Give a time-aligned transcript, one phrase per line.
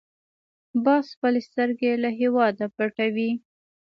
[0.85, 3.31] باز خپلې سترګې له هېواده پټوي